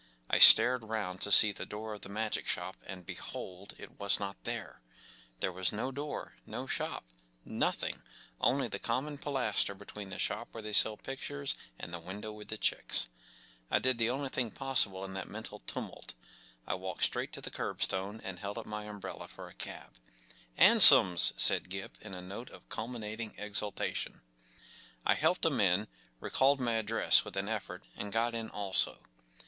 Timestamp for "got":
28.11-28.33